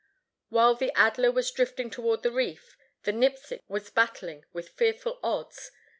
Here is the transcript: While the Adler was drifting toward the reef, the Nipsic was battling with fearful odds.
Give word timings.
While 0.49 0.73
the 0.73 0.91
Adler 0.97 1.31
was 1.31 1.51
drifting 1.51 1.91
toward 1.91 2.23
the 2.23 2.31
reef, 2.31 2.75
the 3.03 3.11
Nipsic 3.11 3.59
was 3.67 3.91
battling 3.91 4.43
with 4.51 4.69
fearful 4.69 5.19
odds. 5.21 5.69